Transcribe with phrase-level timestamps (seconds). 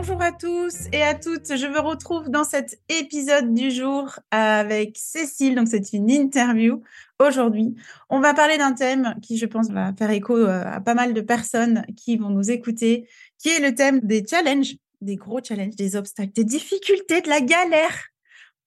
[0.00, 1.54] Bonjour à tous et à toutes.
[1.54, 5.54] Je me retrouve dans cet épisode du jour avec Cécile.
[5.54, 6.82] Donc, c'est une interview.
[7.18, 7.74] Aujourd'hui,
[8.08, 11.12] on va parler d'un thème qui, je pense, va faire écho euh, à pas mal
[11.12, 15.76] de personnes qui vont nous écouter, qui est le thème des challenges, des gros challenges,
[15.76, 18.06] des obstacles, des difficultés, de la galère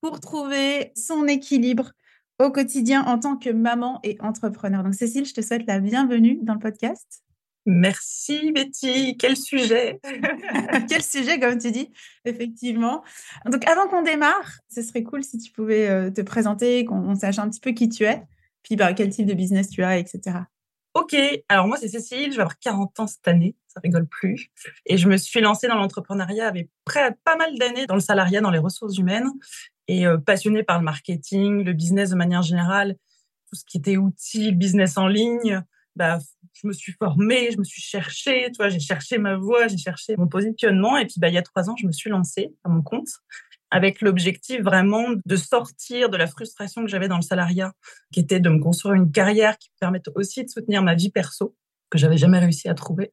[0.02, 1.94] pour trouver son équilibre
[2.40, 4.84] au quotidien en tant que maman et entrepreneur.
[4.84, 7.23] Donc, Cécile, je te souhaite la bienvenue dans le podcast.
[7.66, 10.02] Merci Betty, quel sujet.
[10.89, 11.92] Quel sujet comme tu dis,
[12.25, 13.03] effectivement.
[13.45, 17.39] Donc avant qu'on démarre, ce serait cool si tu pouvais euh, te présenter, qu'on sache
[17.39, 18.22] un petit peu qui tu es,
[18.64, 20.39] puis bah, quel type de business tu as, etc.
[20.94, 21.16] Ok,
[21.50, 24.52] alors moi c'est Cécile, je vais avoir 40 ans cette année, ça rigole plus.
[24.86, 28.41] Et je me suis lancée dans l'entrepreneuriat avec près pas mal d'années dans le salariat,
[28.41, 29.30] dans les ressources humaines,
[29.88, 32.95] et euh, passionnée par le marketing, le business de manière générale,
[33.50, 35.64] tout ce qui était outils, business en ligne,
[35.95, 36.19] bah,
[36.53, 39.77] je me suis formée, je me suis cherchée, tu vois, j'ai cherché ma voie, j'ai
[39.77, 40.97] cherché mon positionnement.
[40.97, 43.09] Et puis, bah, il y a trois ans, je me suis lancée à mon compte
[43.73, 47.73] avec l'objectif vraiment de sortir de la frustration que j'avais dans le salariat,
[48.12, 51.09] qui était de me construire une carrière qui me permette aussi de soutenir ma vie
[51.09, 51.56] perso,
[51.90, 53.12] que j'avais jamais réussi à trouver.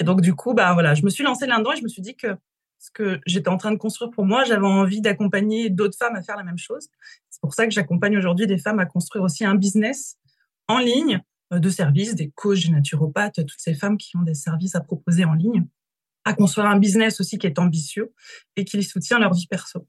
[0.00, 2.02] Et donc, du coup, bah, voilà, je me suis lancée là-dedans et je me suis
[2.02, 2.36] dit que
[2.80, 6.22] ce que j'étais en train de construire pour moi, j'avais envie d'accompagner d'autres femmes à
[6.22, 6.88] faire la même chose.
[7.28, 10.16] C'est pour ça que j'accompagne aujourd'hui des femmes à construire aussi un business
[10.66, 14.74] en ligne de services, des coachs, des naturopathes, toutes ces femmes qui ont des services
[14.74, 15.66] à proposer en ligne,
[16.24, 18.12] à construire un business aussi qui est ambitieux
[18.56, 19.86] et qui les soutient leur vie perso.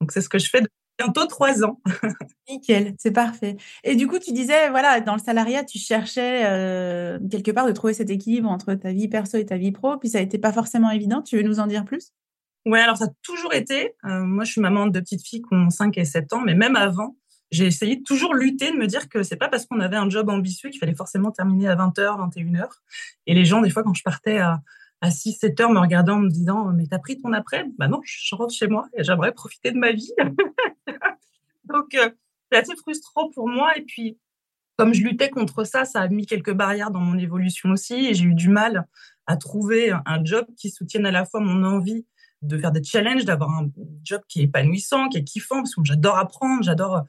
[0.00, 1.80] Donc c'est ce que je fais depuis bientôt trois ans.
[2.48, 3.56] Nickel, c'est parfait.
[3.84, 7.72] Et du coup, tu disais, voilà, dans le salariat, tu cherchais euh, quelque part de
[7.72, 10.52] trouver cet équilibre entre ta vie perso et ta vie pro, puis ça n'était pas
[10.52, 11.22] forcément évident.
[11.22, 12.12] Tu veux nous en dire plus?
[12.66, 13.94] Ouais, alors ça a toujours été.
[14.04, 16.42] Euh, moi, je suis maman de deux petites filles qui ont 5 et 7 ans,
[16.42, 17.16] mais même avant,
[17.50, 20.08] j'ai essayé de toujours lutter, de me dire que c'est pas parce qu'on avait un
[20.08, 22.68] job ambitieux qu'il fallait forcément terminer à 20h, 21h.
[23.26, 24.62] Et les gens, des fois, quand je partais à,
[25.00, 27.66] à 6, 7 heures, me regardaient en me disant, mais t'as pris ton après?
[27.78, 30.12] Bah non, je rentre chez moi et j'aimerais profiter de ma vie.
[31.64, 32.10] Donc, euh,
[32.50, 33.76] c'est assez frustrant pour moi.
[33.76, 34.18] Et puis,
[34.76, 37.94] comme je luttais contre ça, ça a mis quelques barrières dans mon évolution aussi.
[37.94, 38.86] Et j'ai eu du mal
[39.26, 42.06] à trouver un job qui soutienne à la fois mon envie
[42.42, 43.70] de faire des challenges, d'avoir un
[44.02, 47.04] job qui est épanouissant, qui est kiffant, parce que j'adore apprendre, j'adore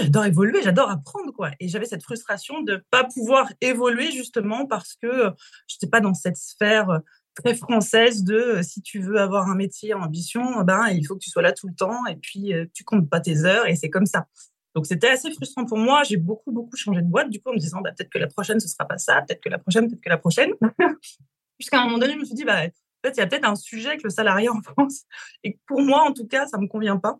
[0.00, 1.50] j'adore évoluer, j'adore apprendre, quoi.
[1.60, 5.32] Et j'avais cette frustration de pas pouvoir évoluer justement parce que
[5.66, 7.00] je n'étais pas dans cette sphère
[7.34, 11.20] très française de si tu veux avoir un métier en ambition, ben il faut que
[11.20, 13.90] tu sois là tout le temps et puis tu comptes pas tes heures et c'est
[13.90, 14.26] comme ça.
[14.74, 16.02] Donc c'était assez frustrant pour moi.
[16.04, 18.28] J'ai beaucoup beaucoup changé de boîte du coup en me disant bah, peut-être que la
[18.28, 20.52] prochaine ce sera pas ça, peut-être que la prochaine, peut-être que la prochaine.
[21.60, 23.48] Jusqu'à un moment donné, je me suis dit bah en fait il y a peut-être
[23.48, 25.04] un sujet avec le salariat en France
[25.44, 27.18] et pour moi en tout cas ça me convient pas.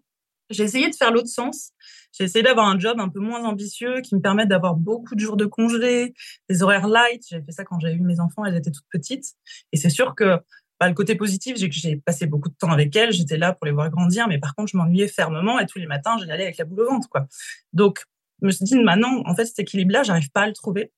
[0.51, 1.73] J'ai essayé de faire l'autre sens.
[2.13, 5.21] J'ai essayé d'avoir un job un peu moins ambitieux qui me permette d'avoir beaucoup de
[5.21, 6.13] jours de congé,
[6.49, 7.23] des horaires light.
[7.29, 9.35] J'ai fait ça quand j'avais eu mes enfants, elles étaient toutes petites.
[9.73, 10.39] Et c'est sûr que
[10.81, 13.13] bah, le côté positif, j'ai j'ai passé beaucoup de temps avec elles.
[13.13, 15.87] J'étais là pour les voir grandir, mais par contre, je m'ennuyais fermement et tous les
[15.87, 17.27] matins, j'allais aller avec la boule au ventre, quoi.
[17.73, 18.05] Donc,
[18.41, 20.91] je me suis dit, maintenant, en fait, cet équilibre-là, j'arrive pas à le trouver.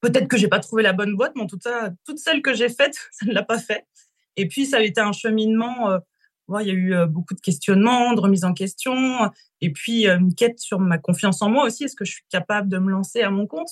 [0.00, 2.54] Peut-être que j'ai pas trouvé la bonne boîte, mais en tout cas, toutes celles que
[2.54, 3.86] j'ai faites, ça ne l'a pas fait.
[4.36, 5.98] Et puis, ça a été un cheminement euh,
[6.60, 9.30] il y a eu beaucoup de questionnements, de remises en question,
[9.60, 11.84] et puis une quête sur ma confiance en moi aussi.
[11.84, 13.68] Est-ce que je suis capable de me lancer à mon compte?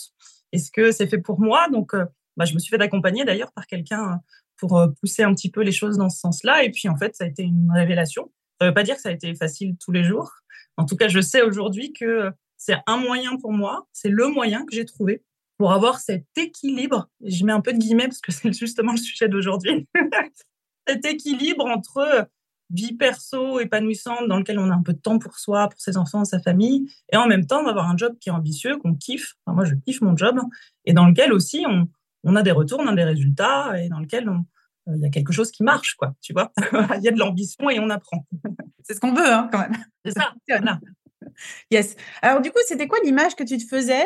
[0.52, 1.68] Est-ce que c'est fait pour moi?
[1.70, 1.92] Donc,
[2.36, 4.20] bah, je me suis fait accompagner d'ailleurs par quelqu'un
[4.56, 6.64] pour pousser un petit peu les choses dans ce sens-là.
[6.64, 8.30] Et puis, en fait, ça a été une révélation.
[8.60, 10.30] Ça ne veut pas dire que ça a été facile tous les jours.
[10.76, 14.64] En tout cas, je sais aujourd'hui que c'est un moyen pour moi, c'est le moyen
[14.64, 15.22] que j'ai trouvé
[15.58, 17.08] pour avoir cet équilibre.
[17.24, 19.88] Je mets un peu de guillemets parce que c'est justement le sujet d'aujourd'hui.
[20.88, 22.28] cet équilibre entre
[22.70, 25.96] vie perso épanouissante dans lequel on a un peu de temps pour soi, pour ses
[25.96, 29.34] enfants, sa famille, et en même temps d'avoir un job qui est ambitieux, qu'on kiffe.
[29.46, 30.38] moi, je kiffe mon job,
[30.84, 31.88] et dans lequel aussi on,
[32.24, 34.44] on, a des retours, on a des résultats, et dans lequel on,
[34.94, 36.52] il y a quelque chose qui marche, quoi, tu vois.
[36.96, 38.24] Il y a de l'ambition et on apprend.
[38.84, 39.76] C'est ce qu'on veut, hein, quand même.
[40.04, 40.32] C'est ça.
[41.70, 41.96] yes.
[42.22, 44.04] Alors, du coup, c'était quoi l'image que tu te faisais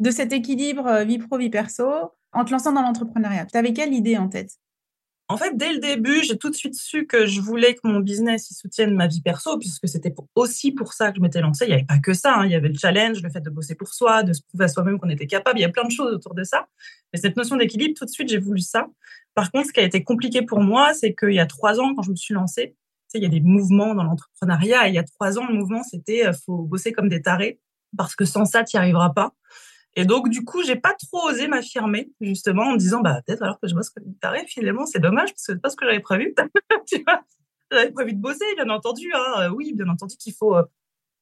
[0.00, 3.46] de cet équilibre vie pro, vie perso en te lançant dans l'entrepreneuriat?
[3.46, 4.52] Tu avais quelle idée en tête?
[5.30, 8.00] En fait, dès le début, j'ai tout de suite su que je voulais que mon
[8.00, 11.66] business soutienne ma vie perso, puisque c'était aussi pour ça que je m'étais lancée.
[11.66, 12.36] Il n'y avait pas que ça.
[12.36, 12.46] Hein.
[12.46, 14.68] Il y avait le challenge, le fait de bosser pour soi, de se prouver à
[14.68, 15.58] soi-même qu'on était capable.
[15.58, 16.66] Il y a plein de choses autour de ça.
[17.12, 18.86] Mais cette notion d'équilibre, tout de suite, j'ai voulu ça.
[19.34, 21.94] Par contre, ce qui a été compliqué pour moi, c'est qu'il y a trois ans,
[21.94, 22.74] quand je me suis lancée,
[23.12, 24.88] il y a des mouvements dans l'entrepreneuriat.
[24.88, 27.60] Il y a trois ans, le mouvement, c'était euh, faut bosser comme des tarés,
[27.96, 29.34] parce que sans ça, tu n'y arriveras pas.
[29.98, 33.42] Et donc, du coup, j'ai pas trop osé m'affirmer, justement, en me disant, bah, peut-être
[33.42, 35.76] alors que je bosse comme une tarée, finalement, c'est dommage, parce que c'est pas ce
[35.76, 36.36] que j'avais prévu.
[37.72, 39.10] j'avais prévu de bosser, bien entendu.
[39.12, 39.40] Hein.
[39.40, 40.62] Euh, oui, bien entendu qu'il faut, euh,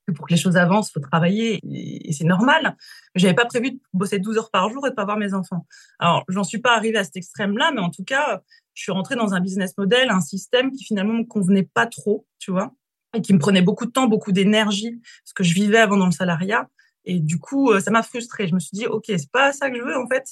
[0.06, 2.76] que pour que les choses avancent, il faut travailler, et, c'est normal.
[3.14, 5.66] J'avais pas prévu de bosser 12 heures par jour et de pas voir mes enfants.
[5.98, 8.42] Alors, j'en suis pas arrivée à cet extrême-là, mais en tout cas,
[8.74, 12.26] je suis rentrée dans un business model, un système qui finalement me convenait pas trop,
[12.38, 12.74] tu vois,
[13.14, 16.04] et qui me prenait beaucoup de temps, beaucoup d'énergie, ce que je vivais avant dans
[16.04, 16.68] le salariat.
[17.06, 18.48] Et du coup, euh, ça m'a frustrée.
[18.48, 20.24] Je me suis dit, OK, c'est pas ça que je veux, en fait.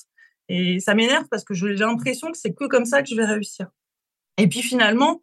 [0.48, 3.24] Et ça m'énerve parce que j'ai l'impression que c'est que comme ça que je vais
[3.24, 3.68] réussir.
[4.36, 5.22] Et puis finalement,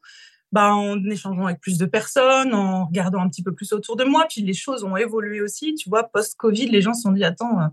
[0.52, 4.04] bah, en échangeant avec plus de personnes, en regardant un petit peu plus autour de
[4.04, 5.76] moi, puis les choses ont évolué aussi.
[5.76, 7.68] Tu vois, post-Covid, les gens se sont dit, attends, euh,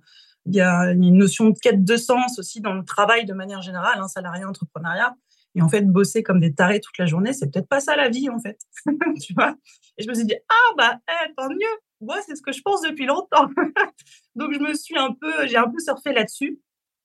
[0.47, 3.63] il y a une notion de quête de sens aussi dans le travail de manière
[3.63, 5.15] générale, hein, salariat, entrepreneuriat.
[5.55, 8.09] Et en fait, bosser comme des tarés toute la journée, c'est peut-être pas ça la
[8.09, 8.59] vie, en fait.
[9.23, 9.55] tu vois?
[9.97, 12.63] Et je me suis dit, ah, bah, eh, tant mieux moi, c'est ce que je
[12.63, 13.49] pense depuis longtemps.
[14.37, 16.61] Donc, je me suis un peu, j'ai un peu surfé là-dessus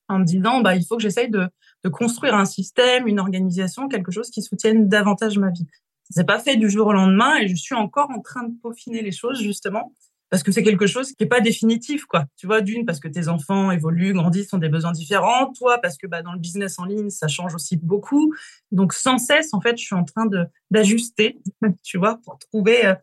[0.07, 1.48] en me disant, bah, il faut que j'essaye de,
[1.84, 5.66] de, construire un système, une organisation, quelque chose qui soutienne davantage ma vie.
[6.10, 8.54] Ça s'est pas fait du jour au lendemain et je suis encore en train de
[8.62, 9.94] peaufiner les choses, justement,
[10.34, 12.26] parce que c'est quelque chose qui est pas définitif, quoi.
[12.38, 15.54] Tu vois, d'une, parce que tes enfants évoluent, grandissent, ont des besoins différents.
[15.54, 18.34] Toi, parce que, bah, dans le business en ligne, ça change aussi beaucoup.
[18.72, 20.28] Donc, sans cesse, en fait, je suis en train
[20.72, 21.40] d'ajuster,
[21.84, 22.96] tu vois, pour trouver euh,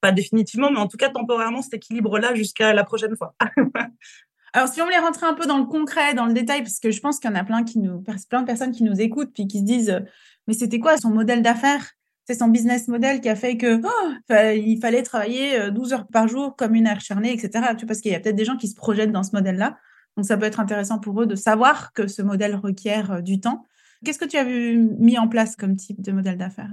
[0.00, 3.34] pas définitivement, mais en tout cas temporairement cet équilibre-là jusqu'à la prochaine fois.
[4.54, 6.90] Alors, si on voulait rentrer un peu dans le concret, dans le détail, parce que
[6.90, 9.34] je pense qu'il y en a plein, qui nous, plein de personnes qui nous écoutent
[9.34, 10.02] puis qui se disent
[10.48, 11.90] Mais c'était quoi son modèle d'affaires?
[12.30, 16.06] C'est son business model qui a fait que oh, il fallait travailler 12 euh, heures
[16.06, 17.74] par jour comme une acharnée, etc.
[17.76, 19.76] Tu parce qu'il y a peut-être des gens qui se projettent dans ce modèle-là.
[20.16, 23.40] Donc, ça peut être intéressant pour eux de savoir que ce modèle requiert euh, du
[23.40, 23.66] temps.
[24.04, 26.70] Qu'est-ce que tu as mis en place comme type de modèle d'affaires,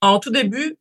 [0.00, 0.74] En tout début,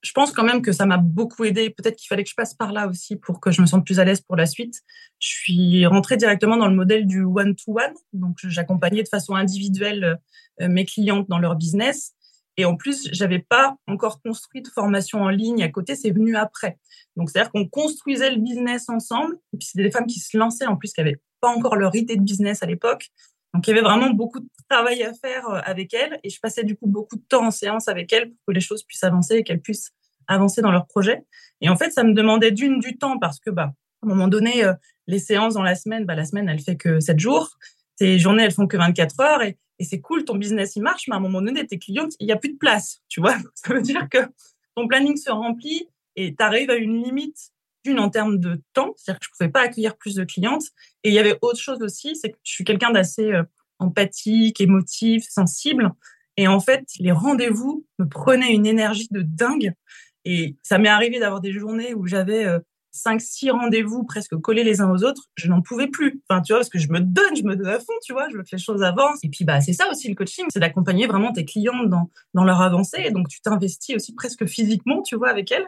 [0.00, 1.70] je pense quand même que ça m'a beaucoup aidé.
[1.70, 4.00] Peut-être qu'il fallait que je passe par là aussi pour que je me sente plus
[4.00, 4.80] à l'aise pour la suite.
[5.20, 7.94] Je suis rentrée directement dans le modèle du one-to-one.
[8.12, 10.18] Donc, j'accompagnais de façon individuelle
[10.60, 12.16] euh, mes clientes dans leur business.
[12.56, 15.96] Et en plus, j'avais pas encore construit de formation en ligne à côté.
[15.96, 16.78] C'est venu après.
[17.16, 19.36] Donc, c'est-à-dire qu'on construisait le business ensemble.
[19.52, 21.94] Et puis, c'était des femmes qui se lançaient en plus, qui avaient pas encore leur
[21.94, 23.10] idée de business à l'époque.
[23.54, 26.40] Donc, il y avait vraiment beaucoup de travail à faire euh, avec elles et je
[26.40, 29.04] passais du coup beaucoup de temps en séance avec elles pour que les choses puissent
[29.04, 29.90] avancer et qu'elles puissent
[30.26, 31.24] avancer dans leur projet.
[31.60, 33.72] Et en fait, ça me demandait d'une du temps parce que, bah,
[34.02, 34.72] à un moment donné, euh,
[35.06, 37.58] les séances dans la semaine, bah, la semaine, elle fait que 7 jours.
[37.96, 39.42] Tes journées, elles font que 24 heures
[39.82, 42.26] et c'est cool, ton business, il marche, mais à un moment donné, tes clientes, il
[42.26, 43.34] n'y a plus de place, tu vois.
[43.56, 44.18] Ça veut dire que
[44.76, 47.50] ton planning se remplit et tu arrives à une limite
[47.84, 50.62] d'une en termes de temps, c'est-à-dire que je pouvais pas accueillir plus de clientes.
[51.02, 53.42] Et il y avait autre chose aussi, c'est que je suis quelqu'un d'assez euh,
[53.80, 55.90] empathique, émotif, sensible.
[56.36, 59.72] Et en fait, les rendez-vous me prenaient une énergie de dingue.
[60.24, 62.60] Et ça m'est arrivé d'avoir des journées où j'avais euh,
[62.92, 65.30] cinq, six rendez-vous presque collés les uns aux autres.
[65.34, 66.22] Je n'en pouvais plus.
[66.28, 68.28] Enfin, tu vois, parce que je me donne, je me donne à fond, tu vois,
[68.28, 69.24] je veux que les choses avancent.
[69.24, 72.44] Et puis, bah, c'est ça aussi le coaching, c'est d'accompagner vraiment tes clients dans, dans
[72.44, 73.02] leur avancée.
[73.04, 75.66] Et donc, tu t'investis aussi presque physiquement, tu vois, avec elles.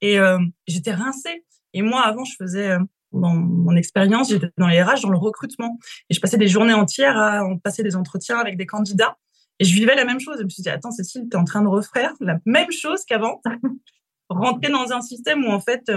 [0.00, 1.44] Et euh, j'étais rincée.
[1.74, 2.78] Et moi, avant, je faisais, euh,
[3.12, 5.76] dans mon expérience, j'étais dans les RH, dans le recrutement.
[6.08, 9.16] Et je passais des journées entières à passer des entretiens avec des candidats.
[9.58, 10.36] Et je vivais la même chose.
[10.38, 13.04] Je me suis dit, attends, Cécile, tu es en train de refaire la même chose
[13.04, 13.42] qu'avant.
[14.30, 15.90] Rentrer dans un système où, en fait,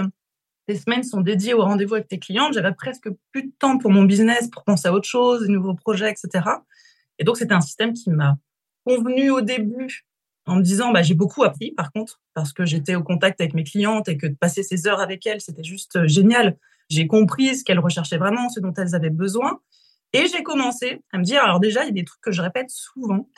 [0.66, 2.50] tes semaines sont dédiées au rendez-vous avec tes clients.
[2.52, 5.74] J'avais presque plus de temps pour mon business, pour penser à autre chose, de nouveaux
[5.74, 6.44] projets, etc.
[7.18, 8.36] Et donc, c'était un système qui m'a
[8.84, 10.06] convenu au début
[10.46, 13.54] en me disant bah, j'ai beaucoup appris par contre parce que j'étais au contact avec
[13.54, 16.58] mes clientes et que de passer ces heures avec elles c'était juste euh, génial
[16.90, 19.60] j'ai compris ce qu'elles recherchaient vraiment ce dont elles avaient besoin
[20.12, 22.42] et j'ai commencé à me dire alors déjà il y a des trucs que je
[22.42, 23.28] répète souvent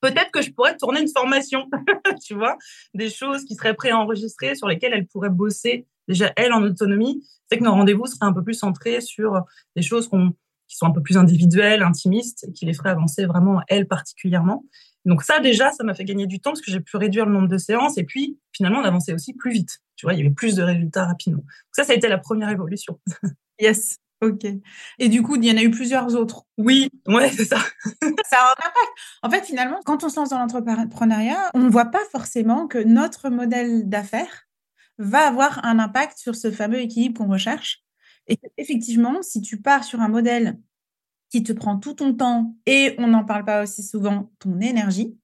[0.00, 1.68] peut-être que je pourrais tourner une formation
[2.26, 2.58] tu vois
[2.92, 7.58] des choses qui seraient préenregistrées sur lesquelles elles pourraient bosser déjà elles en autonomie c'est
[7.58, 9.42] que nos rendez-vous seraient un peu plus centrés sur
[9.76, 13.60] des choses qui sont un peu plus individuelles intimistes et qui les feraient avancer vraiment
[13.68, 14.64] elles particulièrement
[15.04, 17.32] donc ça, déjà, ça m'a fait gagner du temps parce que j'ai pu réduire le
[17.32, 19.80] nombre de séances et puis finalement, on avançait aussi plus vite.
[19.96, 21.42] Tu vois, il y avait plus de résultats rapidement.
[21.42, 23.00] Donc ça, ça a été la première évolution.
[23.60, 23.96] yes.
[24.20, 24.44] Ok.
[25.00, 26.44] Et du coup, il y en a eu plusieurs autres.
[26.56, 27.56] Oui, ouais, c'est ça.
[28.30, 28.92] ça a un impact.
[29.22, 32.78] En fait, finalement, quand on se lance dans l'entrepreneuriat, on ne voit pas forcément que
[32.78, 34.46] notre modèle d'affaires
[34.98, 37.82] va avoir un impact sur ce fameux équilibre qu'on recherche.
[38.28, 40.58] Et effectivement, si tu pars sur un modèle
[41.30, 45.16] qui te prend tout ton temps et on n'en parle pas aussi souvent, ton énergie,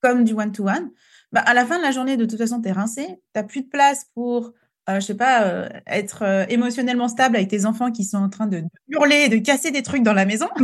[0.00, 0.90] comme du one-to-one,
[1.32, 3.44] bah, à la fin de la journée, de toute façon, tu es rincé, tu n'as
[3.44, 4.52] plus de place pour
[4.90, 8.28] euh, je sais pas, euh, être euh, émotionnellement stable avec tes enfants qui sont en
[8.28, 10.46] train de hurler, de casser des trucs dans la maison.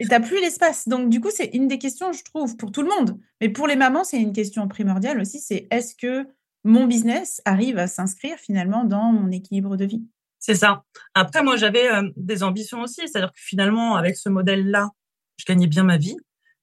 [0.00, 0.88] et tu n'as plus l'espace.
[0.88, 3.18] Donc, du coup, c'est une des questions, je trouve, pour tout le monde.
[3.42, 6.26] Mais pour les mamans, c'est une question primordiale aussi, c'est est-ce que
[6.68, 10.02] mon business arrive à s'inscrire finalement dans mon équilibre de vie
[10.38, 10.84] C'est ça.
[11.14, 13.00] Après, moi, j'avais des ambitions aussi.
[13.08, 14.90] C'est-à-dire que finalement, avec ce modèle-là,
[15.38, 16.16] je gagnais bien ma vie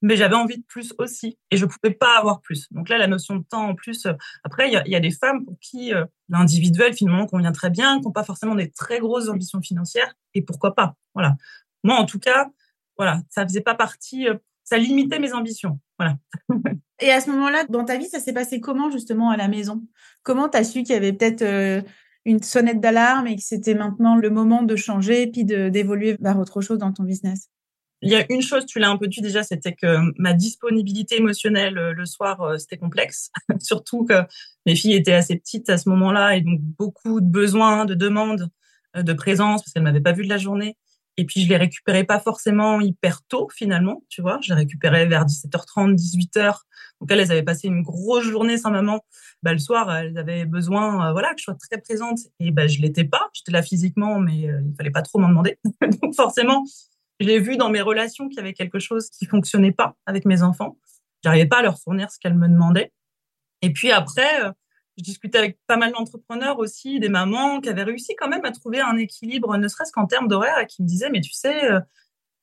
[0.05, 2.71] mais j'avais envie de plus aussi et je pouvais pas avoir plus.
[2.71, 4.05] Donc là, la notion de temps en plus.
[4.05, 7.97] Euh, après, il y a, des femmes pour qui euh, l'individuel finalement convient très bien,
[7.97, 10.95] qui n'ont pas forcément des très grosses ambitions financières et pourquoi pas.
[11.15, 11.35] Voilà.
[11.83, 12.49] Moi, en tout cas,
[12.97, 14.35] voilà, ça faisait pas partie, euh,
[14.65, 15.79] ça limitait mes ambitions.
[15.97, 16.17] Voilà.
[16.99, 19.81] et à ce moment-là, dans ta vie, ça s'est passé comment justement à la maison?
[20.23, 21.85] Comment tu as su qu'il y avait peut-être
[22.25, 26.59] une sonnette d'alarme et que c'était maintenant le moment de changer puis d'évoluer vers autre
[26.59, 27.49] chose dans ton business?
[28.01, 31.17] Il y a une chose, tu l'as un peu dit déjà, c'était que ma disponibilité
[31.17, 33.31] émotionnelle euh, le soir, euh, c'était complexe.
[33.59, 34.13] Surtout que
[34.65, 38.49] mes filles étaient assez petites à ce moment-là et donc beaucoup de besoins, de demandes
[38.95, 40.77] euh, de présence parce qu'elles m'avaient pas vu de la journée.
[41.17, 44.39] Et puis je les récupérais pas forcément hyper tôt finalement, tu vois.
[44.41, 46.61] Je les récupérais vers 17h30, 18h.
[46.99, 49.05] Donc elles, elles avaient passé une grosse journée sans maman.
[49.41, 52.19] Bah, le soir, elles avaient besoin, voilà, que je sois très présente.
[52.39, 53.29] Et bah, je l'étais pas.
[53.33, 55.57] J'étais là physiquement, mais il fallait pas trop m'en demander.
[56.01, 56.65] donc forcément,
[57.19, 60.43] j'ai vu dans mes relations qu'il y avait quelque chose qui fonctionnait pas avec mes
[60.43, 60.77] enfants.
[61.23, 62.91] J'arrivais pas à leur fournir ce qu'elles me demandaient.
[63.61, 64.51] Et puis après, euh,
[64.97, 68.51] je discutais avec pas mal d'entrepreneurs aussi, des mamans qui avaient réussi quand même à
[68.51, 71.71] trouver un équilibre, ne serait-ce qu'en termes d'horaire, et qui me disaient, mais tu sais,
[71.71, 71.79] euh,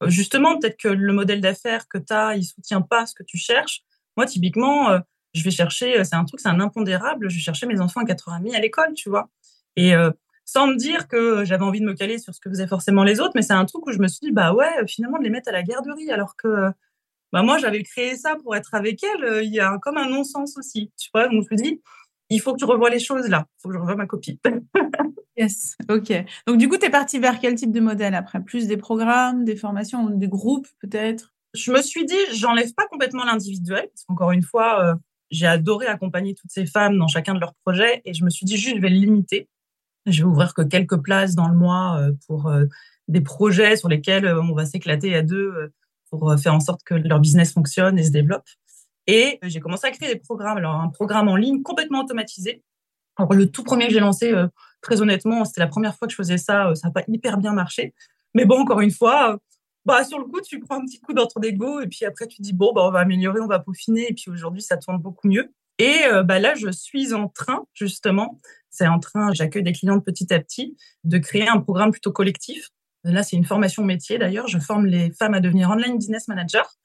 [0.07, 3.39] justement, peut-être que le modèle d'affaires que tu as, il soutient pas ce que tu
[3.39, 3.83] cherches.
[4.17, 5.01] Moi, typiquement, euh,
[5.35, 8.05] je vais chercher, c'est un truc, c'est un impondérable, je vais chercher mes enfants à
[8.05, 9.31] 4h30 à l'école, tu vois.
[9.77, 9.95] Et
[10.45, 13.21] sans me dire que j'avais envie de me caler sur ce que faisaient forcément les
[13.21, 15.31] autres, mais c'est un truc où je me suis dit, bah ouais, finalement, de les
[15.31, 16.71] mettre à la garderie, alors que
[17.33, 20.09] bah moi, j'avais créé ça pour être avec elles, euh, il y a comme un
[20.09, 21.81] non-sens aussi, tu vois, donc je me dit,
[22.35, 24.39] il faut que je revoie les choses là, il faut que je revoie ma copie.
[25.37, 26.13] yes, ok.
[26.47, 28.43] Donc du coup, tu es partie vers quel type de modèle après?
[28.43, 31.33] Plus des programmes, des formations, des groupes peut-être?
[31.55, 34.95] Je me suis dit, j'enlève pas complètement l'individuel, parce qu'encore une fois, euh,
[35.31, 38.47] j'ai adoré accompagner toutes ces femmes dans chacun de leurs projets, et je me suis
[38.47, 39.49] dit, juste, je vais le limiter
[40.07, 42.65] je vais ouvrir que quelques places dans le mois euh, pour euh,
[43.07, 45.73] des projets sur lesquels on va s'éclater à deux
[46.11, 48.49] pour faire en sorte que leur business fonctionne et se développe.
[49.07, 50.59] Et j'ai commencé à créer des programmes.
[50.59, 52.63] Alors, un programme en ligne complètement automatisé.
[53.17, 54.33] Alors, le tout premier que j'ai lancé,
[54.81, 56.73] très honnêtement, c'était la première fois que je faisais ça.
[56.75, 57.95] Ça n'a pas hyper bien marché.
[58.35, 59.39] Mais bon, encore une fois,
[59.85, 62.41] bah, sur le coup, tu prends un petit coup d'entre d'ego et puis après, tu
[62.41, 64.11] dis, bon, bah, on va améliorer, on va peaufiner.
[64.11, 65.53] Et puis aujourd'hui, ça tourne beaucoup mieux.
[65.79, 68.41] Et bah, là, je suis en train, justement,
[68.71, 72.69] c'est en train, j'accueille des clientes petit à petit, de créer un programme plutôt collectif.
[73.05, 74.47] Là, c'est une formation métier d'ailleurs.
[74.47, 76.77] Je forme les femmes à devenir online business manager.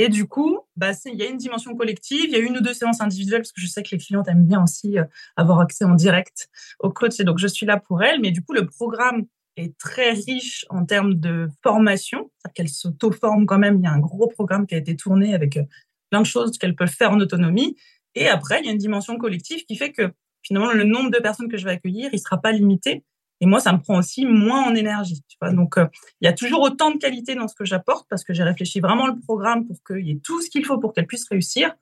[0.00, 2.60] Et du coup, bah, il y a une dimension collective, il y a une ou
[2.60, 5.02] deux séances individuelles parce que je sais que les clientes aiment bien aussi euh,
[5.34, 8.20] avoir accès en direct au coach et donc je suis là pour elles.
[8.20, 9.26] Mais du coup, le programme
[9.56, 13.78] est très riche en termes de formation, qu'elles s'auto-forment quand même.
[13.78, 15.64] Il y a un gros programme qui a été tourné avec euh,
[16.10, 17.74] plein de choses qu'elles peuvent faire en autonomie.
[18.14, 20.12] Et après, il y a une dimension collective qui fait que
[20.42, 23.02] finalement, le nombre de personnes que je vais accueillir, il sera pas limité.
[23.40, 25.22] Et moi, ça me prend aussi moins en énergie.
[25.28, 25.86] Tu vois Donc, euh,
[26.20, 28.80] il y a toujours autant de qualité dans ce que j'apporte parce que j'ai réfléchi
[28.80, 31.74] vraiment le programme pour qu'il y ait tout ce qu'il faut pour qu'elle puisse réussir.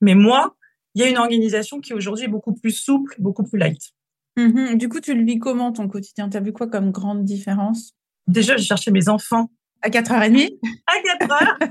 [0.00, 0.56] Mais moi,
[0.94, 3.92] il y a une organisation qui aujourd'hui est beaucoup plus souple, beaucoup plus light.
[4.36, 4.76] Mm-hmm.
[4.76, 6.28] Du coup, tu le vis comment ton quotidien?
[6.28, 7.94] Tu as vu quoi comme grande différence?
[8.26, 9.50] Déjà, j'ai cherché mes enfants.
[9.82, 11.70] À 4h30 À 4h.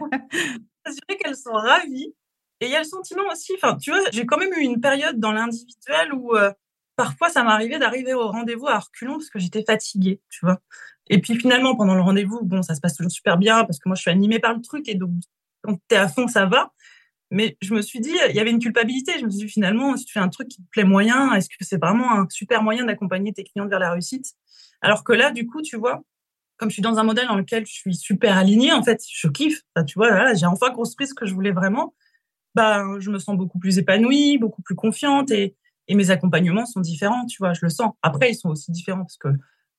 [0.85, 2.13] Assurer qu'elles sont ravies
[2.61, 4.79] et il y a le sentiment aussi, enfin, tu vois, j'ai quand même eu une
[4.79, 6.51] période dans l'individuel où euh,
[6.95, 10.59] parfois ça m'arrivait d'arriver au rendez-vous à reculons parce que j'étais fatiguée, tu vois.
[11.07, 13.89] Et puis finalement, pendant le rendez-vous, bon, ça se passe toujours super bien parce que
[13.89, 15.11] moi je suis animée par le truc et donc
[15.61, 16.73] quand t'es à fond, ça va.
[17.31, 19.13] Mais je me suis dit, il y avait une culpabilité.
[19.19, 21.49] Je me suis dit finalement, si tu fais un truc qui te plaît moyen, est-ce
[21.49, 24.33] que c'est vraiment un super moyen d'accompagner tes clients vers la réussite?
[24.81, 26.03] Alors que là, du coup, tu vois,
[26.57, 29.27] comme je suis dans un modèle dans lequel je suis super alignée, en fait, je
[29.27, 29.63] kiffe.
[29.87, 31.95] tu vois, j'ai enfin construit ce que je voulais vraiment
[32.55, 35.55] bah, je me sens beaucoup plus épanouie, beaucoup plus confiante et,
[35.87, 37.93] et mes accompagnements sont différents, tu vois, je le sens.
[38.01, 39.29] Après, ils sont aussi différents parce que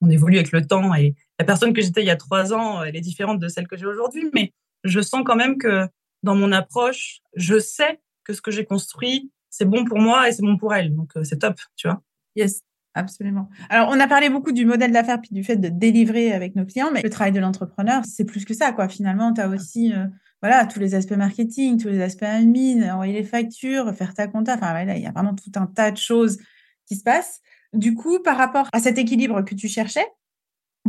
[0.03, 2.83] on évolue avec le temps et la personne que j'étais il y a trois ans,
[2.83, 4.53] elle est différente de celle que j'ai aujourd'hui, mais
[4.85, 5.89] je sens quand même que
[6.23, 10.33] dans mon approche, je sais que ce que j'ai construit, c'est bon pour moi et
[10.33, 10.95] c'est bon pour elle.
[10.95, 12.03] Donc, euh, c'est top, tu vois.
[12.35, 12.63] Yes.
[12.95, 13.51] Absolument.
[13.69, 16.65] Alors, on a parlé beaucoup du modèle d'affaires puis du fait de délivrer avec nos
[16.65, 18.89] clients, mais le travail de l'entrepreneur, c'est plus que ça, quoi.
[18.89, 20.07] Finalement, tu as aussi euh,
[20.43, 24.55] voilà, tous les aspects marketing, tous les aspects admin, envoyer les factures, faire ta compta.
[24.55, 26.39] Enfin, voilà, il y a vraiment tout un tas de choses
[26.87, 27.41] qui se passent.
[27.73, 30.07] Du coup, par rapport à cet équilibre que tu cherchais,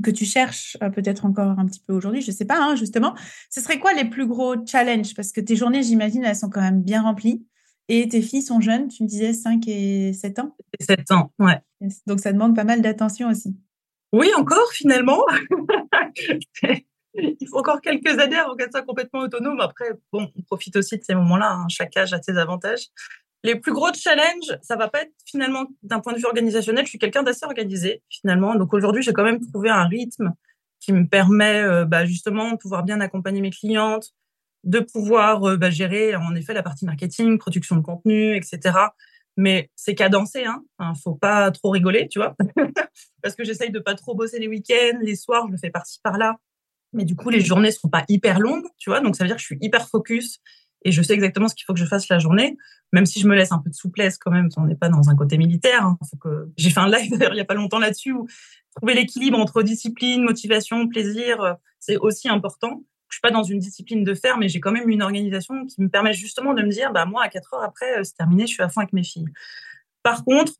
[0.04, 2.76] que tu cherches euh, peut-être encore un petit peu aujourd'hui, je ne sais pas, hein,
[2.76, 3.16] justement,
[3.50, 5.16] ce serait quoi les plus gros challenges?
[5.16, 7.46] Parce que tes journées, j'imagine, elles sont quand même bien remplies.
[7.90, 10.56] Et tes filles sont jeunes, tu me disais 5 et 7 ans?
[10.80, 11.62] 7 ans, ouais.
[12.06, 13.56] Donc ça demande pas mal d'attention aussi.
[14.12, 15.22] Oui, encore finalement.
[17.16, 19.60] Il faut encore quelques années avant qu'elle soit complètement autonome.
[19.60, 21.52] Après, bon, on profite aussi de ces moments-là.
[21.52, 21.68] Hein.
[21.70, 22.88] Chaque âge a ses avantages.
[23.44, 26.86] Les plus gros challenges, ça va pas être finalement d'un point de vue organisationnel.
[26.86, 28.56] Je suis quelqu'un d'assez organisé finalement.
[28.56, 30.34] Donc aujourd'hui, j'ai quand même trouvé un rythme
[30.80, 34.12] qui me permet euh, bah, justement de pouvoir bien accompagner mes clientes,
[34.64, 38.78] de pouvoir euh, bah, gérer en effet la partie marketing, production de contenu, etc.
[39.38, 40.64] Mais c'est cadencé, hein.
[40.78, 42.36] Enfin, faut pas trop rigoler, tu vois,
[43.22, 46.00] parce que j'essaye de pas trop bosser les week-ends, les soirs, je le fais par-ci
[46.04, 46.38] par-là.
[46.94, 49.02] Mais du coup, les journées sont pas hyper longues, tu vois.
[49.02, 50.40] Donc ça veut dire que je suis hyper focus
[50.84, 52.58] et je sais exactement ce qu'il faut que je fasse la journée,
[52.94, 54.50] même si je me laisse un peu de souplesse quand même.
[54.58, 55.84] On n'est pas dans un côté militaire.
[55.86, 55.98] Hein.
[56.56, 58.28] J'ai fait un live d'ailleurs il y a pas longtemps là-dessus où
[58.76, 63.60] trouver l'équilibre entre discipline, motivation, plaisir, euh, c'est aussi important je suis pas dans une
[63.60, 66.70] discipline de faire, mais j'ai quand même une organisation qui me permet justement de me
[66.70, 68.94] dire, bah moi à 4 heures après, euh, c'est terminé, je suis à fond avec
[68.94, 69.28] mes filles.
[70.04, 70.54] Par contre,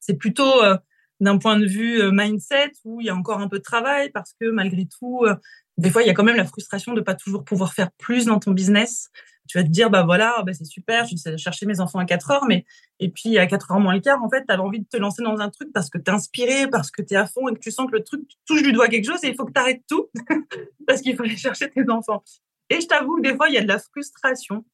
[0.00, 0.76] c'est plutôt euh,
[1.20, 4.10] d'un point de vue euh, mindset où il y a encore un peu de travail
[4.10, 5.24] parce que malgré tout,
[5.76, 8.26] des fois il y a quand même la frustration de pas toujours pouvoir faire plus
[8.26, 9.10] dans ton business
[9.48, 12.04] tu vas te dire, bah voilà, bah c'est super, je vais chercher mes enfants à
[12.04, 12.66] 4 heures, mais
[13.00, 14.98] et puis à 4 heures moins le quart, en fait, tu as envie de te
[14.98, 17.48] lancer dans un truc parce que tu es inspiré, parce que tu es à fond
[17.48, 19.46] et que tu sens que le truc touche du doigt quelque chose et il faut
[19.46, 20.08] que tu arrêtes tout
[20.86, 22.22] parce qu'il faut aller chercher tes enfants.
[22.70, 24.64] Et je t'avoue que des fois, il y a de la frustration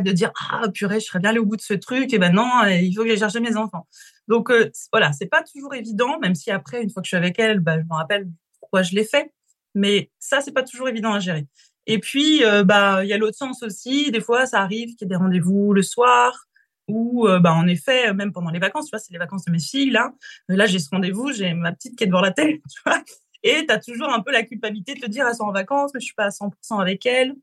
[0.00, 2.32] de dire, ah purée, je serais bien allé au bout de ce truc, et ben
[2.32, 3.86] non, il faut que j'aille chercher mes enfants.
[4.28, 7.16] Donc euh, voilà, c'est pas toujours évident, même si après, une fois que je suis
[7.16, 8.28] avec elle, bah, je me rappelle
[8.60, 9.32] pourquoi je l'ai fait.
[9.74, 11.46] Mais ça, c'est pas toujours évident à gérer.
[11.86, 14.10] Et puis, euh, bah, il y a l'autre sens aussi.
[14.10, 16.46] Des fois, ça arrive qu'il y ait des rendez-vous le soir
[16.88, 19.52] ou, euh, bah, en effet, même pendant les vacances, tu vois, c'est les vacances de
[19.52, 20.12] mes filles, là.
[20.48, 23.02] Là, j'ai ce rendez-vous, j'ai ma petite qui est devant la télé, tu vois.
[23.42, 25.92] Et tu as toujours un peu la culpabilité de te dire, elles sont en vacances,
[25.94, 27.34] mais je suis pas à 100% avec elles.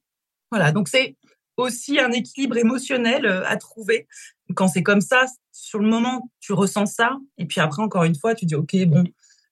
[0.51, 0.71] Voilà.
[0.71, 1.17] Donc, c'est
[1.57, 4.07] aussi un équilibre émotionnel euh, à trouver.
[4.55, 7.17] Quand c'est comme ça, sur le moment, tu ressens ça.
[7.37, 9.03] Et puis après, encore une fois, tu dis, OK, bon,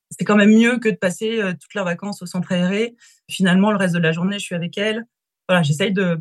[0.09, 2.95] c'est quand même mieux que de passer euh, toutes leurs vacances au centre aéré.
[3.29, 5.05] Finalement, le reste de la journée, je suis avec elle.
[5.47, 6.19] Voilà, j'essaye de,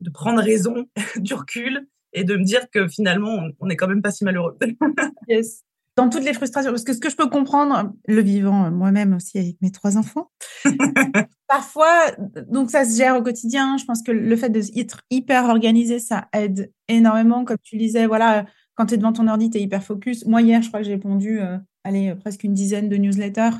[0.00, 4.02] de prendre raison, du recul et de me dire que finalement, on n'est quand même
[4.02, 4.56] pas si malheureux.
[5.28, 5.62] yes.
[5.98, 9.14] Dans toutes les frustrations, parce que ce que je peux comprendre, le vivant euh, moi-même
[9.14, 10.30] aussi avec mes trois enfants,
[11.48, 12.12] parfois,
[12.46, 13.76] donc ça se gère au quotidien.
[13.78, 17.44] Je pense que le fait d'être hyper organisé, ça aide énormément.
[17.44, 20.24] Comme tu disais, voilà, quand tu es devant ton ordi, tu es hyper focus.
[20.24, 23.56] Moi, hier, je crois que j'ai répondu euh, allez, presque une dizaine de newsletters.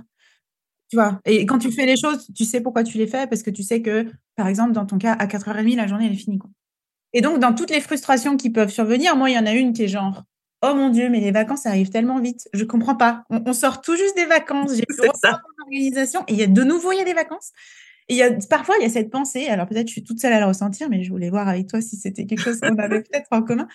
[0.91, 3.43] Tu vois, et quand tu fais les choses, tu sais pourquoi tu les fais, parce
[3.43, 6.17] que tu sais que, par exemple, dans ton cas, à 4h30, la journée, elle est
[6.17, 6.39] finie.
[6.39, 6.51] Quoi.
[7.13, 9.73] Et donc, dans toutes les frustrations qui peuvent survenir, moi, il y en a une
[9.73, 10.23] qui est genre,
[10.63, 12.49] oh mon Dieu, mais les vacances arrivent tellement vite.
[12.53, 13.25] Je comprends pas.
[13.31, 14.75] On, sort tout juste des vacances.
[14.75, 14.99] J'ai plus
[15.61, 16.25] organisation.
[16.29, 17.53] Et il y a de nouveau, il y a des vacances.
[18.09, 19.49] Et il y a, parfois, il y a cette pensée.
[19.49, 21.81] Alors, peut-être, je suis toute seule à le ressentir, mais je voulais voir avec toi
[21.81, 23.69] si c'était quelque chose qu'on avait peut-être en commun.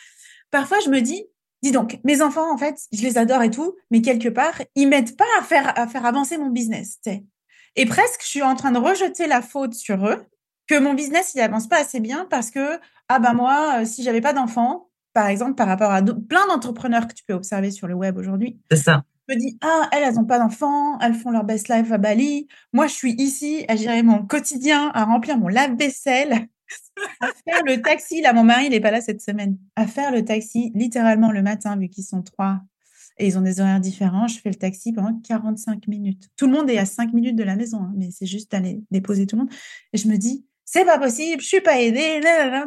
[0.52, 1.26] Parfois, je me dis,
[1.64, 4.86] Dis donc, mes enfants, en fait, je les adore et tout, mais quelque part, ils
[4.86, 7.00] m'aident pas à faire, à faire avancer mon business.
[7.78, 10.26] Et presque, je suis en train de rejeter la faute sur eux,
[10.68, 14.04] que mon business, il avance pas assez bien parce que, ah ben moi, euh, si
[14.04, 17.88] j'avais pas d'enfants, par exemple, par rapport à plein d'entrepreneurs que tu peux observer sur
[17.88, 18.60] le web aujourd'hui.
[18.72, 19.04] C'est ça.
[19.30, 21.98] Je me dis, ah, elles, elles n'ont pas d'enfants, elles font leur best life à
[21.98, 22.48] Bali.
[22.74, 26.48] Moi, je suis ici à gérer mon quotidien, à remplir mon lave-vaisselle,
[27.22, 28.22] à faire le taxi.
[28.22, 29.58] Là, mon mari, il n'est pas là cette semaine.
[29.76, 32.62] À faire le taxi, littéralement le matin, vu qu'ils sont trois
[33.18, 34.28] et ils ont des horaires différents.
[34.28, 36.30] Je fais le taxi pendant 45 minutes.
[36.36, 38.82] Tout le monde est à 5 minutes de la maison, hein, mais c'est juste d'aller
[38.92, 39.52] déposer tout le monde.
[39.94, 42.22] Et je me dis, c'est pas possible, je suis pas aidée.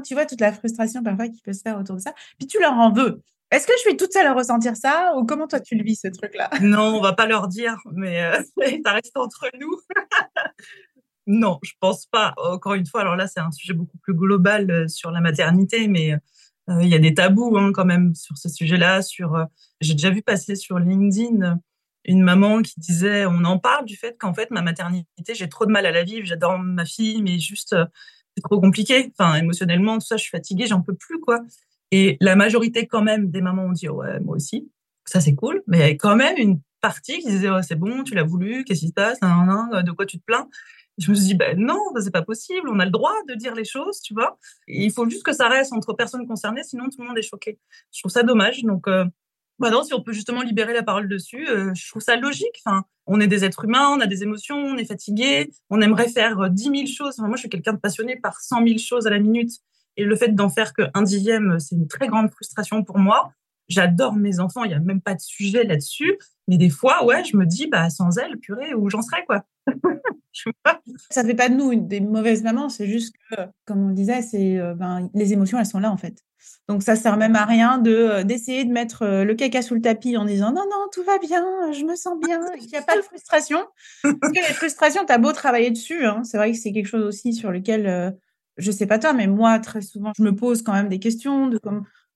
[0.04, 2.14] Tu vois toute la frustration parfois qui peut se faire autour de ça.
[2.38, 3.22] Puis tu leur en veux.
[3.52, 5.96] Est-ce que je suis toute seule à ressentir ça ou comment toi tu le vis
[5.96, 6.50] ce truc-là?
[6.60, 8.42] Non, on va pas leur dire, mais euh,
[8.84, 9.80] ça reste entre nous.
[11.28, 12.34] Non, je pense pas.
[12.36, 15.88] Encore une fois, alors là, c'est un sujet beaucoup plus global euh, sur la maternité,
[15.88, 19.02] mais euh, il y a des tabous hein, quand même sur ce sujet-là.
[19.02, 19.44] Sur,
[19.80, 21.58] j'ai déjà vu passer sur LinkedIn
[22.06, 25.66] une maman qui disait, on en parle du fait qu'en fait ma maternité, j'ai trop
[25.66, 26.26] de mal à la vivre.
[26.26, 27.76] J'adore ma fille, mais juste
[28.36, 29.12] c'est trop compliqué.
[29.18, 31.40] Enfin, émotionnellement, tout ça, je suis fatiguée, j'en peux plus quoi.
[31.90, 34.70] Et la majorité quand même des mamans ont dit, ouais, moi aussi.
[35.04, 38.64] Ça c'est cool, mais quand même une partie qui disait, c'est bon, tu l'as voulu,
[38.64, 40.48] qu'est-ce qui se passe, de quoi tu te plains?
[40.98, 43.54] Je me suis dit, ben non, c'est pas possible, on a le droit de dire
[43.54, 44.38] les choses, tu vois.
[44.66, 47.58] il faut juste que ça reste entre personnes concernées, sinon tout le monde est choqué.
[47.92, 48.62] Je trouve ça dommage.
[48.62, 49.04] Donc, euh,
[49.58, 52.62] bah si on peut justement libérer la parole dessus, euh, je trouve ça logique.
[52.64, 56.08] Enfin, on est des êtres humains, on a des émotions, on est fatigué, on aimerait
[56.08, 57.18] faire 10 000 choses.
[57.18, 59.52] moi, je suis quelqu'un de passionné par 100 000 choses à la minute.
[59.96, 63.32] Et le fait d'en faire qu'un dixième, c'est une très grande frustration pour moi.
[63.68, 66.18] J'adore mes enfants, il n'y a même pas de sujet là-dessus.
[66.48, 69.44] Mais des fois, ouais, je me dis, bah, sans elles, purée, où j'en serais, quoi.
[71.10, 73.94] ça ne fait pas de nous des mauvaises mamans, c'est juste que, comme on le
[73.94, 76.22] disait, c'est, euh, ben, les émotions, elles sont là, en fait.
[76.68, 79.74] Donc, ça sert même à rien de, euh, d'essayer de mettre euh, le caca sous
[79.74, 82.76] le tapis en disant, non, non, tout va bien, je me sens bien, il n'y
[82.76, 83.58] a pas de frustration.
[84.02, 86.88] Parce que les frustrations, tu as beau travailler dessus, hein, c'est vrai que c'est quelque
[86.88, 88.16] chose aussi sur lequel,
[88.56, 91.48] je sais pas toi, mais moi, très souvent, je me pose quand même des questions
[91.48, 91.58] de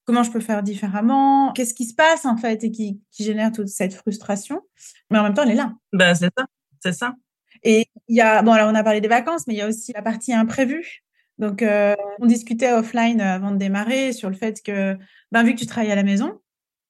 [0.05, 3.67] comment je peux faire différemment, qu'est-ce qui se passe en fait et qui, génère toute
[3.67, 4.61] cette frustration.
[5.09, 5.73] Mais en même temps, elle est là.
[5.93, 6.45] Ben, c'est ça,
[6.81, 7.15] c'est ça.
[7.63, 9.67] Et il y a, bon, alors on a parlé des vacances, mais il y a
[9.67, 11.03] aussi la partie imprévue.
[11.37, 14.97] Donc, euh, on discutait offline avant de démarrer sur le fait que,
[15.31, 16.39] ben, vu que tu travailles à la maison,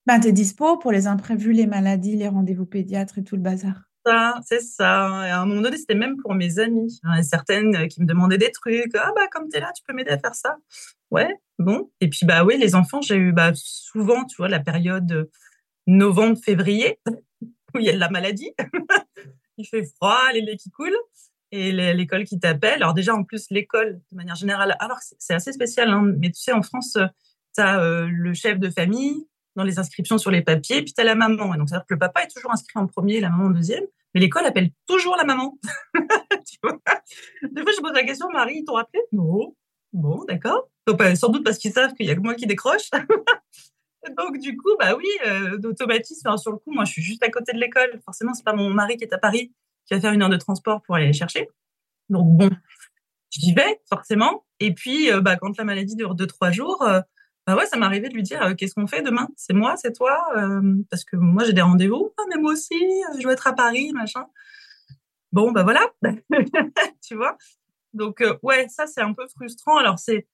[0.05, 3.41] ben, tu es dispo pour les imprévus, les maladies, les rendez-vous pédiatres et tout le
[3.41, 3.83] bazar.
[4.05, 5.27] Ça, c'est ça.
[5.27, 6.99] Et à un moment donné, c'était même pour mes amis.
[7.03, 8.95] Il y en a certaines qui me demandaient des trucs.
[8.95, 10.57] Ah, bah, comme tu es là, tu peux m'aider à faire ça.
[11.11, 11.91] Ouais, bon.
[12.01, 15.29] Et puis, bah oui, les enfants, j'ai eu bah, souvent, tu vois, la période
[15.87, 16.99] novembre-février
[17.75, 18.51] où il y a de la maladie.
[19.57, 20.97] Il fait froid, les laits qui coulent
[21.51, 22.81] et l'école qui t'appelle.
[22.81, 26.41] Alors déjà, en plus, l'école, de manière générale, alors c'est assez spécial, hein, mais tu
[26.41, 26.97] sais, en France,
[27.55, 31.01] tu as euh, le chef de famille dans les inscriptions sur les papiers, puis tu
[31.01, 31.55] as la maman.
[31.55, 33.83] Donc, c'est-à-dire que le papa est toujours inscrit en premier, la maman en deuxième,
[34.13, 35.57] mais l'école appelle toujours la maman.
[35.93, 36.79] tu vois?
[36.83, 39.01] Fois, je pose la question, Marie, ils t'ont rappelé?
[39.11, 39.53] Non.
[39.93, 40.69] Bon, d'accord.
[41.15, 42.89] Sans doute parce qu'ils savent qu'il y a que moi qui décroche.
[44.17, 46.35] Donc, du coup, bah oui, euh, d'automatisme.
[46.37, 48.01] sur le coup, moi, je suis juste à côté de l'école.
[48.03, 49.53] Forcément, c'est pas mon mari qui est à Paris
[49.85, 51.49] qui va faire une heure de transport pour aller les chercher.
[52.09, 52.49] Donc, bon,
[53.29, 54.45] j'y vais, forcément.
[54.59, 57.01] Et puis, euh, bah, quand la maladie dure deux, trois jours, euh,
[57.45, 59.27] bah ouais, ça m'arrivait de lui dire qu'est-ce qu'on fait demain?
[59.35, 60.19] C'est moi, c'est toi
[60.89, 62.13] Parce que moi, j'ai des rendez-vous.
[62.17, 62.75] Ah, mais moi aussi,
[63.17, 64.25] je dois être à Paris, machin.
[65.31, 65.81] Bon, bah voilà,
[67.01, 67.37] tu vois?
[67.93, 69.77] Donc, ouais, ça, c'est un peu frustrant.
[69.77, 70.27] Alors, c'est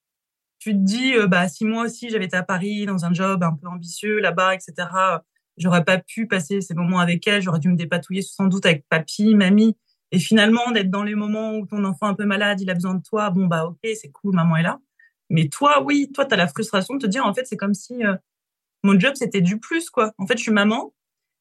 [0.60, 3.44] tu te dis, euh, bah, si moi aussi j'avais été à Paris dans un job
[3.44, 4.88] un peu ambitieux là-bas, etc.,
[5.58, 8.86] j'aurais pas pu passer ces moments avec elle, j'aurais dû me dépatouiller sans doute avec
[8.90, 9.78] papy, mamie.
[10.12, 12.74] Et finalement, d'être dans les moments où ton enfant est un peu malade, il a
[12.74, 14.80] besoin de toi, bon, bah, ok, c'est cool, maman est là.
[15.30, 17.74] Mais toi, oui, toi, tu as la frustration de te dire, en fait, c'est comme
[17.74, 18.16] si euh,
[18.84, 20.14] mon job, c'était du plus, quoi.
[20.18, 20.94] En fait, je suis maman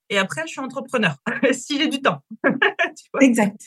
[0.09, 1.16] et après, je suis entrepreneur,
[1.52, 2.22] si j'ai du temps.
[3.20, 3.61] exact.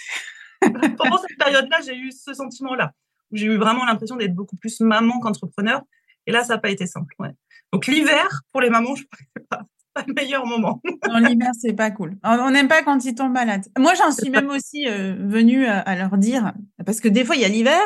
[0.61, 2.93] Pendant cette période-là, j'ai eu ce sentiment-là
[3.31, 5.81] j'ai eu vraiment l'impression d'être beaucoup plus maman qu'entrepreneur.
[6.27, 7.13] Et là, ça n'a pas été simple.
[7.19, 7.31] Ouais.
[7.73, 10.81] Donc l'hiver, pour les mamans, je crois que c'est pas, pas le meilleur moment.
[11.09, 12.17] non, l'hiver, c'est pas cool.
[12.23, 13.65] On n'aime pas quand ils tombent malades.
[13.77, 16.53] Moi, j'en suis même aussi euh, venue à, leur dire,
[16.85, 17.81] parce que des fois, il y a l'hiver,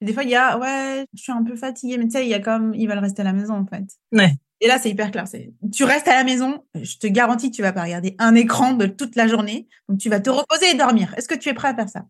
[0.00, 2.28] des fois, il y a, ouais, je suis un peu fatiguée, mais tu sais, il
[2.28, 3.84] y a comme, ils veulent rester à la maison, en fait.
[4.12, 4.34] Ouais.
[4.60, 5.24] Et là, c'est hyper clair.
[5.72, 8.72] Tu restes à la maison, je te garantis que tu vas pas regarder un écran
[8.72, 9.68] de toute la journée.
[9.88, 11.14] Donc, tu vas te reposer et dormir.
[11.16, 12.04] Est-ce que tu es prêt à faire ça?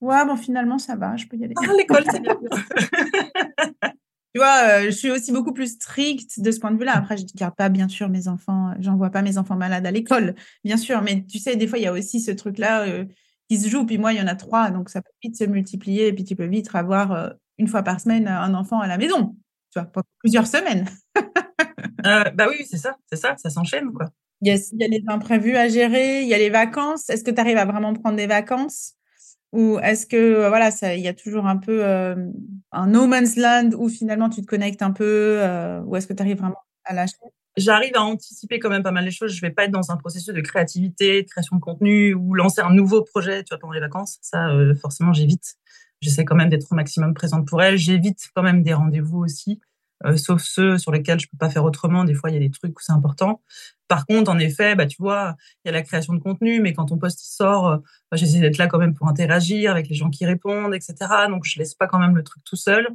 [0.00, 1.54] Ouais, bon, finalement, ça va, je peux y aller.
[1.58, 2.38] Ah, l'école, c'est bien.
[4.34, 6.96] tu vois, euh, je suis aussi beaucoup plus stricte de ce point de vue-là.
[6.96, 9.90] Après, je ne garde pas, bien sûr, mes enfants, j'envoie pas mes enfants malades à
[9.90, 10.34] l'école,
[10.64, 11.02] bien sûr.
[11.02, 13.04] Mais tu sais, des fois, il y a aussi ce truc-là euh,
[13.50, 13.84] qui se joue.
[13.84, 16.08] Puis moi, il y en a trois, donc ça peut vite se multiplier.
[16.08, 18.96] Et puis tu peux vite avoir euh, une fois par semaine un enfant à la
[18.96, 19.36] maison,
[19.70, 20.88] tu vois, pour plusieurs semaines.
[22.02, 24.06] bah oui, c'est ça, c'est ça, ça s'enchaîne, quoi.
[24.42, 27.10] Yes, il y a les imprévus à gérer, il y a les vacances.
[27.10, 28.94] Est-ce que tu arrives à vraiment prendre des vacances?
[29.52, 32.14] Ou est-ce que euh, voilà, il y a toujours un peu euh,
[32.72, 36.12] un no man's land où finalement tu te connectes un peu, euh, ou est-ce que
[36.12, 37.16] tu arrives vraiment à lâcher?
[37.56, 39.32] J'arrive à anticiper quand même pas mal les choses.
[39.32, 42.60] Je vais pas être dans un processus de créativité, de création de contenu ou lancer
[42.60, 44.18] un nouveau projet, tu vois, pendant les vacances.
[44.22, 44.48] Ça,
[44.80, 45.56] forcément, j'évite.
[46.00, 47.76] J'essaie quand même d'être au maximum présente pour elle.
[47.76, 49.60] J'évite quand même des rendez-vous aussi.
[50.06, 52.04] Euh, sauf ceux sur lesquels je peux pas faire autrement.
[52.04, 53.42] Des fois, il y a des trucs où c'est important.
[53.88, 56.72] Par contre, en effet, bah, tu vois, il y a la création de contenu, mais
[56.72, 57.76] quand ton poste il sort, euh,
[58.10, 60.94] bah, j'essaie d'être là quand même pour interagir avec les gens qui répondent, etc.
[61.28, 62.88] Donc, je laisse pas quand même le truc tout seul.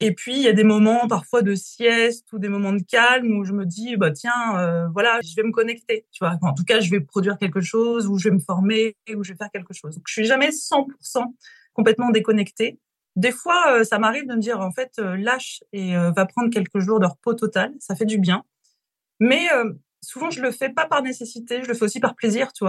[0.00, 3.36] Et puis, il y a des moments parfois de sieste ou des moments de calme
[3.36, 6.06] où je me dis, bah, tiens, euh, voilà, je vais me connecter.
[6.12, 8.96] Tu vois, en tout cas, je vais produire quelque chose ou je vais me former
[9.14, 9.96] ou je vais faire quelque chose.
[9.96, 11.34] Donc, je suis jamais 100%
[11.72, 12.78] complètement déconnectée.
[13.18, 16.24] Des fois, euh, ça m'arrive de me dire, en fait, euh, lâche et euh, va
[16.24, 17.74] prendre quelques jours de repos total.
[17.80, 18.44] Ça fait du bien.
[19.18, 19.48] Mais
[20.00, 21.64] souvent, je le fais pas par nécessité.
[21.64, 22.64] Je le fais aussi par plaisir, tu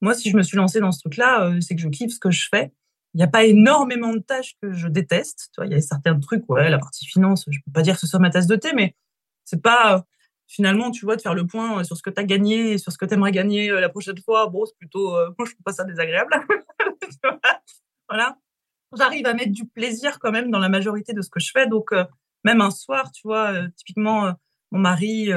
[0.00, 2.32] moi, si je me suis lancée dans ce truc-là, c'est que je kiffe ce que
[2.32, 2.72] je fais.
[3.14, 5.52] Il n'y a pas énormément de tâches que je déteste.
[5.64, 8.08] Il y a certains trucs, ouais, la partie finance, je peux pas dire que ce
[8.08, 8.96] soit ma tasse de thé, mais
[9.44, 10.04] c'est pas
[10.48, 12.98] finalement, tu vois, de faire le point sur ce que tu as gagné, sur ce
[12.98, 14.48] que tu aimerais gagner la prochaine fois.
[14.48, 16.34] Bon, c'est plutôt, moi, je trouve pas ça désagréable.
[18.08, 18.36] voilà
[18.96, 21.66] j'arrive à mettre du plaisir quand même dans la majorité de ce que je fais.
[21.66, 22.04] Donc, euh,
[22.44, 24.32] même un soir, tu vois, euh, typiquement, euh,
[24.70, 25.30] mon mari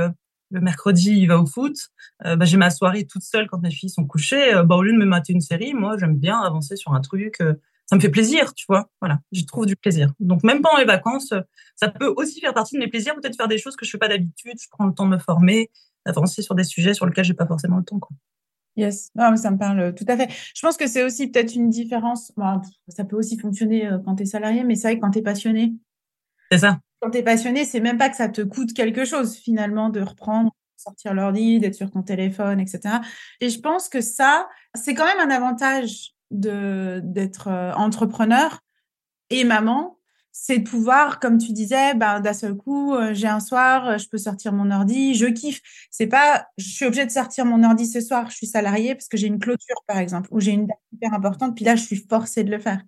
[0.51, 1.75] le mercredi, il va au foot.
[2.23, 4.53] Bah, j'ai ma soirée toute seule quand mes filles sont couchées.
[4.63, 7.39] Bah, au lieu de me mater une série, moi, j'aime bien avancer sur un truc.
[7.87, 8.89] Ça me fait plaisir, tu vois.
[9.01, 10.13] Voilà, j'y trouve du plaisir.
[10.21, 11.33] Donc, même pendant les vacances,
[11.75, 13.97] ça peut aussi faire partie de mes plaisirs, peut-être faire des choses que je fais
[13.97, 14.53] pas d'habitude.
[14.61, 15.69] Je prends le temps de me former,
[16.05, 17.99] d'avancer sur des sujets sur lesquels j'ai pas forcément le temps.
[18.77, 20.29] Yes, ça me parle tout à fait.
[20.53, 22.33] Je pense que c'est aussi peut-être une différence.
[22.89, 25.21] ça peut aussi fonctionner quand tu es salarié, mais c'est vrai que quand tu es
[25.21, 25.73] passionné.
[26.51, 29.35] C'est ça quand tu es passionné, c'est même pas que ça te coûte quelque chose
[29.35, 32.95] finalement de reprendre, sortir l'ordi, d'être sur ton téléphone, etc.
[33.41, 38.59] Et je pense que ça, c'est quand même un avantage de d'être euh, entrepreneur
[39.29, 39.94] et maman,
[40.37, 43.97] c'est de pouvoir, comme tu disais, ben, d'un seul coup, euh, j'ai un soir, euh,
[43.97, 45.61] je peux sortir mon ordi, je kiffe.
[45.89, 49.07] C'est pas, je suis obligée de sortir mon ordi ce soir, je suis salariée parce
[49.07, 51.83] que j'ai une clôture, par exemple, ou j'ai une date hyper importante, puis là, je
[51.83, 52.81] suis forcée de le faire.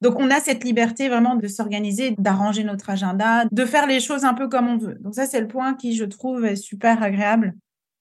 [0.00, 4.24] Donc, on a cette liberté vraiment de s'organiser, d'arranger notre agenda, de faire les choses
[4.24, 4.96] un peu comme on veut.
[5.00, 7.54] Donc, ça, c'est le point qui, je trouve, est super agréable.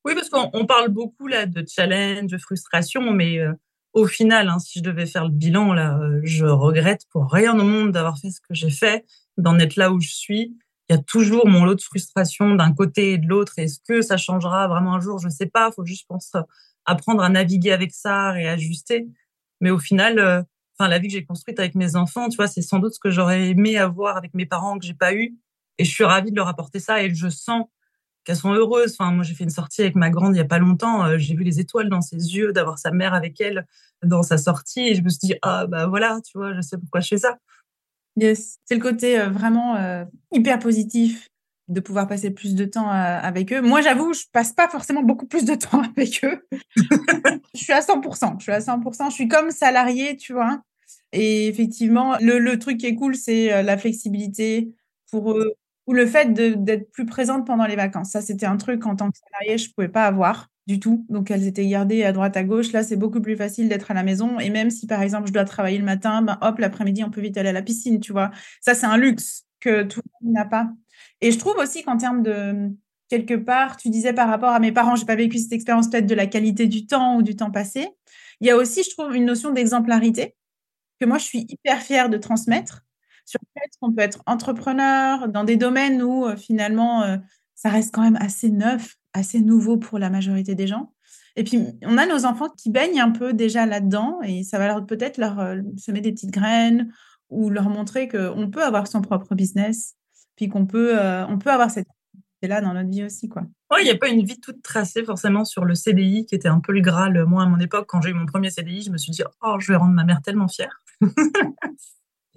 [0.05, 3.53] Oui, parce qu'on parle beaucoup là de challenge, de frustration, mais euh,
[3.93, 7.57] au final, hein, si je devais faire le bilan, là, euh, je regrette pour rien
[7.57, 9.05] au monde d'avoir fait ce que j'ai fait,
[9.37, 10.57] d'en être là où je suis.
[10.89, 13.53] Il y a toujours mon lot de frustration d'un côté et de l'autre.
[13.57, 15.19] Est-ce que ça changera vraiment un jour?
[15.19, 15.69] Je ne sais pas.
[15.71, 16.37] Il faut juste penser,
[16.85, 19.07] apprendre à naviguer avec ça et ajuster.
[19.59, 20.43] Mais au final, euh,
[20.77, 22.99] enfin la vie que j'ai construite avec mes enfants, tu vois, c'est sans doute ce
[22.99, 25.35] que j'aurais aimé avoir avec mes parents que j'ai pas eu.
[25.77, 27.65] Et je suis ravie de leur apporter ça et je sens
[28.27, 28.95] qu'elles sont heureuses.
[28.99, 31.05] Enfin, moi, j'ai fait une sortie avec ma grande il y a pas longtemps.
[31.05, 33.65] Euh, j'ai vu les étoiles dans ses yeux, d'avoir sa mère avec elle
[34.03, 34.81] dans sa sortie.
[34.81, 37.17] Et je me suis dit, ah, bah voilà, tu vois, je sais pourquoi je fais
[37.17, 37.37] ça.
[38.17, 41.29] Yes, c'est le côté euh, vraiment euh, hyper positif
[41.69, 43.61] de pouvoir passer plus de temps avec eux.
[43.61, 46.45] Moi, j'avoue, je passe pas forcément beaucoup plus de temps avec eux.
[46.75, 48.35] je suis à 100%.
[48.39, 49.09] Je suis à 100%.
[49.09, 50.61] Je suis comme salarié, tu vois.
[51.11, 54.73] Et effectivement, le, truc qui est cool, c'est la flexibilité
[55.11, 55.55] pour eux
[55.87, 58.11] ou le fait d'être plus présente pendant les vacances.
[58.11, 61.05] Ça, c'était un truc en tant que salarié, je pouvais pas avoir du tout.
[61.09, 62.73] Donc, elles étaient gardées à droite, à gauche.
[62.73, 64.37] Là, c'est beaucoup plus facile d'être à la maison.
[64.39, 67.21] Et même si, par exemple, je dois travailler le matin, ben, hop, l'après-midi, on peut
[67.21, 68.31] vite aller à la piscine, tu vois.
[68.59, 70.69] Ça, c'est un luxe que tout le monde n'a pas.
[71.21, 72.69] Et je trouve aussi qu'en termes de,
[73.07, 76.05] quelque part, tu disais par rapport à mes parents, j'ai pas vécu cette expérience peut-être
[76.05, 77.87] de la qualité du temps ou du temps passé.
[78.41, 80.35] Il y a aussi, je trouve, une notion d'exemplarité
[80.99, 82.86] que moi, je suis hyper fière de transmettre
[83.27, 87.17] sur le fait qu'on peut être entrepreneur dans des domaines où euh, finalement, euh,
[87.55, 90.93] ça reste quand même assez neuf, assez nouveau pour la majorité des gens.
[91.35, 94.81] Et puis, on a nos enfants qui baignent un peu déjà là-dedans et ça va
[94.81, 96.91] peut-être leur euh, semer des petites graines
[97.29, 99.95] ou leur montrer qu'on peut avoir son propre business,
[100.37, 100.93] puis qu'on peut,
[101.41, 101.87] peut avoir cette
[102.41, 103.41] c'est là dans notre vie aussi, quoi.
[103.79, 106.59] il n'y a pas une vie toute tracée forcément sur le CDI qui était un
[106.59, 107.25] peu le Graal.
[107.25, 109.55] Moi, à mon époque, quand j'ai eu mon premier CDI, je me suis dit, oh,
[109.59, 110.83] je vais rendre ma mère tellement fière.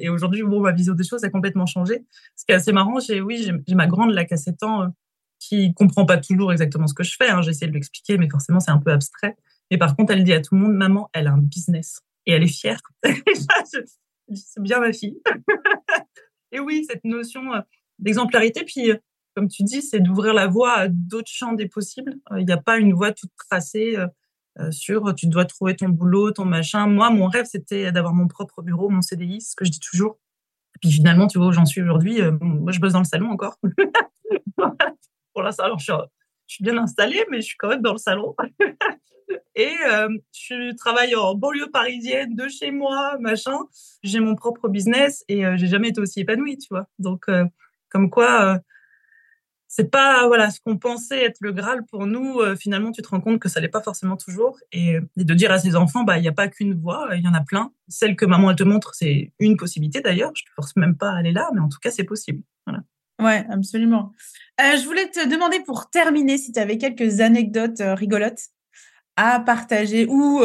[0.01, 2.05] et aujourd'hui, bon, ma vision des choses a complètement changé.
[2.37, 4.83] Ce qui est assez marrant, j'ai, oui, j'ai ma grande, là, qui a 7 ans,
[4.83, 4.87] euh,
[5.39, 7.31] qui comprend pas toujours exactement ce que je fais.
[7.31, 7.43] Hein.
[7.43, 9.37] J'essaie de lui expliquer, mais forcément, c'est un peu abstrait.
[9.71, 12.01] Et par contre, elle dit à tout le monde, maman, elle a un business.
[12.27, 12.81] Et elle est fière.
[13.05, 15.21] c'est bien ma fille.
[16.53, 17.61] et oui, cette notion euh,
[17.99, 18.65] d'exemplarité.
[18.65, 18.97] Puis, euh,
[19.35, 22.17] comme tu dis, c'est d'ouvrir la voie à d'autres champs des possibles.
[22.37, 24.07] Il n'y a pas une voie toute tracée euh,
[24.71, 26.87] sur tu dois trouver ton boulot, ton machin.
[26.87, 30.19] Moi, mon rêve, c'était d'avoir mon propre bureau, mon CDI, ce que je dis toujours.
[30.75, 32.21] Et puis finalement, tu vois où j'en suis aujourd'hui.
[32.21, 33.57] Euh, moi, je bosse dans le salon encore.
[35.35, 35.93] Pour l'instant, alors je
[36.47, 38.35] suis, bien installée, mais je suis quand même dans le salon.
[39.55, 43.59] Et euh, je travaille en banlieue parisienne, de chez moi, machin.
[44.03, 46.89] J'ai mon propre business et j'ai jamais été aussi épanouie, tu vois.
[46.99, 47.27] Donc,
[47.91, 48.61] comme quoi,
[49.85, 52.41] pas voilà ce qu'on pensait être le Graal pour nous.
[52.41, 54.59] Euh, finalement, tu te rends compte que ça n'est pas forcément toujours.
[54.73, 57.29] Et, de dire à ses enfants, bah il n'y a pas qu'une voie, il y
[57.29, 57.73] en a plein.
[57.89, 60.33] Celle que maman elle te montre, c'est une possibilité d'ailleurs.
[60.35, 62.43] Je te force même pas à aller là, mais en tout cas, c'est possible.
[62.67, 62.83] Voilà.
[63.21, 64.13] Ouais, absolument.
[64.61, 68.41] Euh, je voulais te demander pour terminer si tu avais quelques anecdotes euh, rigolotes
[69.17, 70.43] à partager ou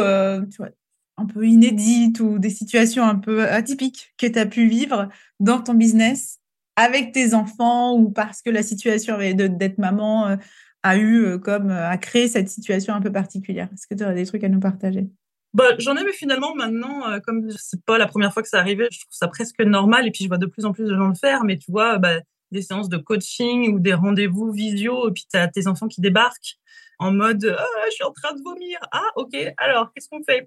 [1.18, 5.08] un peu inédites ou des situations un peu atypiques que tu as pu vivre
[5.40, 6.40] dans ton business
[6.76, 10.36] avec tes enfants ou parce que la situation d'être maman euh,
[10.82, 13.68] a eu euh, comme euh, a créé cette situation un peu particulière?
[13.72, 15.08] Est-ce que tu aurais des trucs à nous partager?
[15.54, 18.88] Bah, j'en ai, mais finalement, maintenant, comme c'est pas la première fois que ça arrivait,
[18.92, 20.06] je trouve ça presque normal.
[20.06, 21.44] Et puis, je vois de plus en plus de gens le faire.
[21.44, 25.36] Mais tu vois, bah, des séances de coaching ou des rendez-vous visio, et puis tu
[25.36, 26.58] as tes enfants qui débarquent
[26.98, 28.78] en mode ah, je suis en train de vomir.
[28.92, 30.46] Ah, ok, alors qu'est-ce qu'on fait?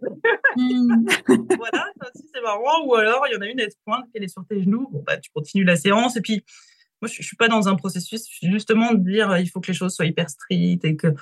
[0.56, 1.06] Hmm.
[1.58, 2.86] Voilà, ça aussi c'est marrant.
[2.86, 4.88] Ou alors il y en a une, elle se pointe, elle est sur tes genoux.
[4.92, 6.18] Bon, bah, tu continues la séance.
[6.18, 6.44] Et puis,
[7.02, 9.74] moi, je, ne suis pas dans un processus justement de dire il faut que les
[9.74, 11.14] choses soient hyper strictes et que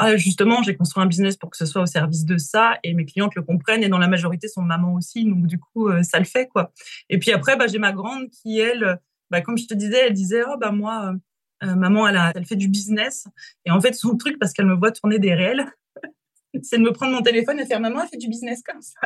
[0.00, 2.94] ah, justement, j'ai construit un business pour que ce soit au service de ça et
[2.94, 6.04] mes clientes le comprennent et dans la majorité sont maman aussi, donc du coup, euh,
[6.04, 6.72] ça le fait quoi.
[7.08, 9.00] Et puis après, bah, j'ai ma grande qui elle,
[9.30, 11.14] bah, comme je te disais, elle disait oh bah moi,
[11.62, 13.26] maman, elle, a, elle fait du business.
[13.64, 15.66] Et en fait, son truc, parce qu'elle me voit tourner des réels,
[16.62, 19.00] c'est de me prendre mon téléphone et faire maman, elle fait du business comme ça.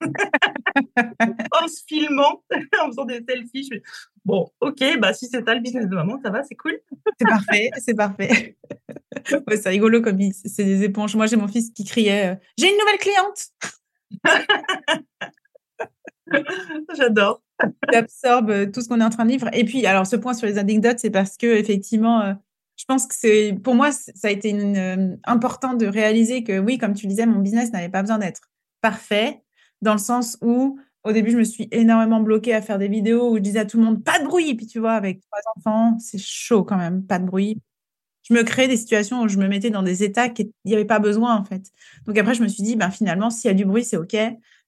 [1.62, 2.42] en se filmant,
[2.82, 3.70] en faisant des selfies.
[4.24, 6.78] bon, ok, bah si c'est ça le business de maman, ça va, c'est cool.
[7.18, 8.56] c'est parfait, c'est parfait.
[9.48, 11.14] c'est rigolo comme c'est des éponges.
[11.16, 13.50] Moi, j'ai mon fils qui criait euh, J'ai une nouvelle cliente
[16.96, 17.42] J'adore.
[17.90, 19.48] Il absorbe euh, tout ce qu'on est en train de vivre.
[19.52, 22.34] Et puis, alors, ce point sur les anecdotes, c'est parce que, effectivement, euh,
[22.76, 26.78] je pense que c'est, pour moi, ça a été une, important de réaliser que, oui,
[26.78, 28.42] comme tu disais, mon business n'avait pas besoin d'être
[28.80, 29.42] parfait,
[29.82, 33.30] dans le sens où, au début, je me suis énormément bloquée à faire des vidéos
[33.30, 34.54] où je disais à tout le monde, pas de bruit.
[34.54, 37.60] Puis, tu vois, avec trois enfants, c'est chaud quand même, pas de bruit
[38.24, 40.84] je me créais des situations où je me mettais dans des états qu'il n'y avait
[40.84, 41.70] pas besoin, en fait.
[42.06, 44.16] Donc après, je me suis dit, ben, finalement, s'il y a du bruit, c'est OK.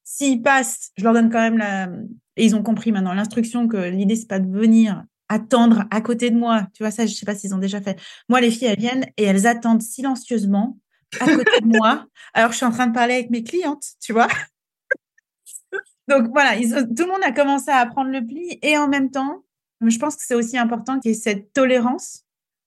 [0.08, 1.88] S'ils passent, je leur donne quand même la.
[2.36, 6.30] Et ils ont compris maintenant l'instruction que l'idée, c'est pas de venir attendre à côté
[6.30, 6.68] de moi.
[6.74, 7.98] Tu vois, ça, je sais pas s'ils ont déjà fait.
[8.28, 10.78] Moi, les filles, elles viennent et elles attendent silencieusement
[11.18, 12.06] à côté de moi.
[12.34, 14.28] Alors, je suis en train de parler avec mes clientes, tu vois.
[16.08, 19.42] Donc voilà, tout le monde a commencé à prendre le pli et en même temps,
[19.84, 22.22] je pense que c'est aussi important qu'il y ait cette tolérance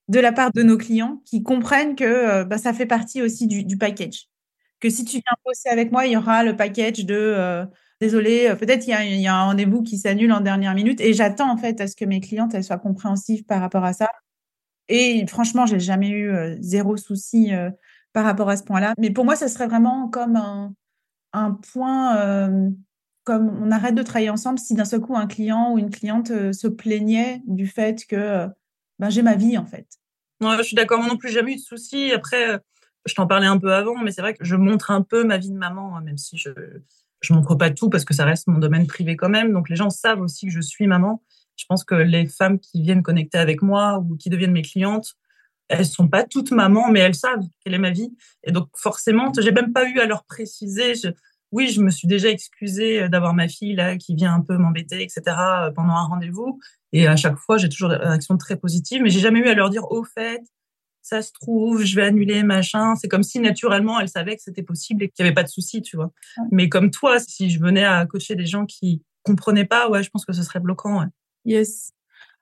[0.08, 3.46] de la part de nos clients qui comprennent que euh, bah, ça fait partie aussi
[3.46, 4.28] du, package.
[4.80, 7.66] Que si tu viens bosser avec moi, il y aura le package de euh,
[8.00, 11.50] désolé, euh, peut-être il y, a un rendez-vous qui s'annule en dernière minute et j'attends
[11.50, 14.08] en fait à ce que mes clientes soient compréhensives par rapport à ça.
[14.88, 17.52] Et franchement, j'ai jamais eu zéro souci
[18.12, 18.94] par rapport à ce point-là.
[18.98, 20.34] Mais pour moi, ça serait vraiment comme
[21.32, 22.50] un, point,
[23.22, 26.28] comme on arrête de travailler ensemble si d'un seul coup un client ou une cliente
[26.52, 28.48] se plaignait du fait que
[28.98, 30.00] ben, j'ai ma vie en fait
[30.40, 30.98] je suis d'accord.
[30.98, 32.12] Moi non plus, jamais eu de soucis.
[32.12, 32.58] Après, euh,
[33.06, 35.38] je t'en parlais un peu avant, mais c'est vrai que je montre un peu ma
[35.38, 36.50] vie de maman, hein, même si je
[37.20, 39.52] je montre pas tout parce que ça reste mon domaine privé quand même.
[39.52, 41.22] Donc les gens savent aussi que je suis maman.
[41.56, 45.14] Je pense que les femmes qui viennent connecter avec moi ou qui deviennent mes clientes,
[45.68, 48.16] elles sont pas toutes mamans, mais elles savent quelle est ma vie.
[48.44, 50.94] Et donc forcément, j'ai même pas eu à leur préciser.
[51.52, 55.02] oui, je me suis déjà excusée d'avoir ma fille là qui vient un peu m'embêter,
[55.02, 55.22] etc.
[55.74, 56.58] pendant un rendez-vous.
[56.92, 59.54] Et à chaque fois, j'ai toujours des réactions très positives, mais j'ai jamais eu à
[59.54, 60.40] leur dire au fait,
[61.02, 62.94] ça se trouve, je vais annuler machin.
[62.96, 65.48] C'est comme si naturellement elles savaient que c'était possible et qu'il n'y avait pas de
[65.48, 66.12] souci, tu vois.
[66.50, 70.10] Mais comme toi, si je venais à coacher des gens qui comprenaient pas, ouais, je
[70.10, 71.00] pense que ce serait bloquant.
[71.00, 71.06] Ouais.
[71.44, 71.92] Yes.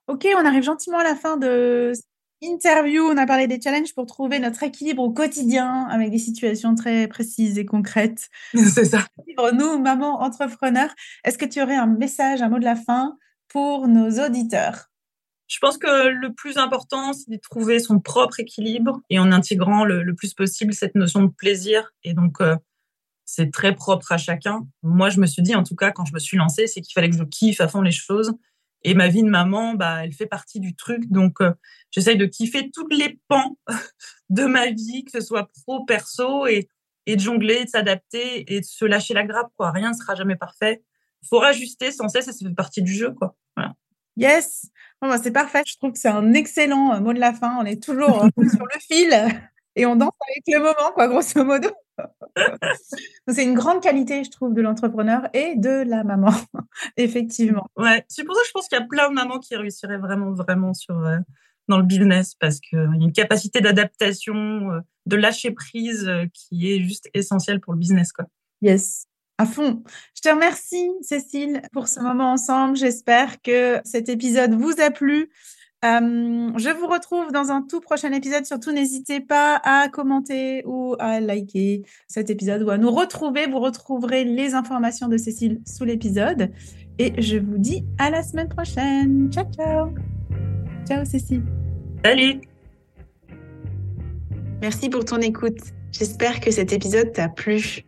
[0.07, 1.92] Ok, on arrive gentiment à la fin de
[2.40, 3.03] interview.
[3.03, 7.09] On a parlé des challenges pour trouver notre équilibre au quotidien avec des situations très
[7.09, 8.29] précises et concrètes.
[8.55, 9.05] C'est ça.
[9.55, 10.88] Nous, maman entrepreneur,
[11.25, 13.16] est-ce que tu aurais un message, un mot de la fin
[13.49, 14.90] pour nos auditeurs?
[15.49, 19.85] Je pense que le plus important, c'est de trouver son propre équilibre et en intégrant
[19.85, 21.93] le, plus possible cette notion de plaisir.
[22.05, 22.57] Et donc, euh,
[23.25, 24.67] c'est très propre à chacun.
[24.83, 26.93] Moi, je me suis dit, en tout cas, quand je me suis lancée, c'est qu'il
[26.93, 28.33] fallait que je kiffe à fond les choses.
[28.85, 31.11] Et ma vie de maman, bah, elle fait partie du truc.
[31.11, 31.53] Donc, euh,
[31.91, 33.59] j'essaye de kiffer tous les pans
[34.31, 36.69] de ma vie, que ce soit pro, perso, et,
[37.07, 39.51] de jongler, de s'adapter et de se lâcher la grappe.
[39.57, 39.71] Quoi.
[39.71, 40.83] Rien ne sera jamais parfait
[41.27, 43.37] faut rajuster sans cesse et ça fait partie du jeu, quoi.
[43.57, 43.75] Voilà.
[44.19, 44.69] Yes,
[45.01, 45.63] bon, c'est parfait.
[45.65, 47.57] Je trouve que c'est un excellent euh, mot de la fin.
[47.61, 49.41] On est toujours sur le fil
[49.77, 51.69] et on danse avec le moment, quoi, grosso modo.
[53.29, 56.33] c'est une grande qualité, je trouve, de l'entrepreneur et de la maman,
[56.97, 57.69] effectivement.
[57.77, 59.99] Ouais, c'est pour ça que je pense qu'il y a plein de mamans qui réussiraient
[59.99, 61.19] vraiment, vraiment sur, euh,
[61.69, 66.73] dans le business parce qu'il y a une capacité d'adaptation, euh, de lâcher prise qui
[66.73, 68.25] est juste essentielle pour le business, quoi.
[68.63, 69.08] Yes,
[69.38, 69.83] à fond.
[70.14, 72.77] Je te remercie, Cécile, pour ce moment ensemble.
[72.77, 75.31] J'espère que cet épisode vous a plu.
[75.85, 78.44] Euh, je vous retrouve dans un tout prochain épisode.
[78.44, 83.46] Surtout, n'hésitez pas à commenter ou à liker cet épisode ou à nous retrouver.
[83.46, 86.51] Vous retrouverez les informations de Cécile sous l'épisode.
[86.98, 89.31] Et je vous dis à la semaine prochaine.
[89.33, 89.94] Ciao, ciao.
[90.85, 91.44] Ciao, Cécile.
[92.05, 92.40] Salut.
[94.61, 95.61] Merci pour ton écoute.
[95.92, 97.88] J'espère que cet épisode t'a plu.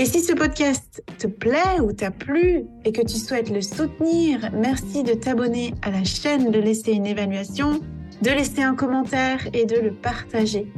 [0.00, 4.48] Et si ce podcast te plaît ou t'a plu et que tu souhaites le soutenir,
[4.52, 7.80] merci de t'abonner à la chaîne, de laisser une évaluation,
[8.22, 10.68] de laisser un commentaire et de le partager.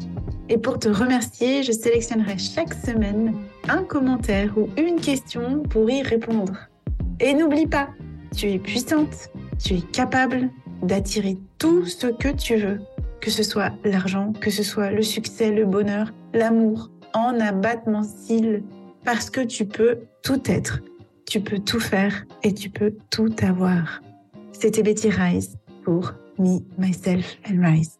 [0.48, 3.34] Et pour te remercier, je sélectionnerai chaque semaine
[3.68, 6.56] un commentaire ou une question pour y répondre.
[7.20, 7.90] Et n'oublie pas,
[8.34, 9.28] tu es puissante,
[9.62, 10.48] tu es capable
[10.82, 12.80] d'attirer tout ce que tu veux,
[13.20, 18.62] que ce soit l'argent, que ce soit le succès, le bonheur, l'amour, en abattement cils
[19.04, 20.80] parce que tu peux tout être,
[21.26, 24.02] tu peux tout faire et tu peux tout avoir.
[24.52, 27.99] C'était Betty Rice pour Me, Myself and Rise.